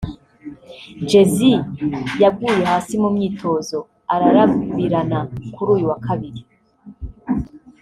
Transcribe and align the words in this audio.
Jessy 1.09 1.51
yaguye 2.21 2.61
hasi 2.71 2.93
mu 3.03 3.09
myitozo 3.15 3.77
ararabirana 4.13 5.19
kuri 5.55 5.69
uyu 5.75 5.85
wa 5.91 5.97
Kabiri 6.05 6.41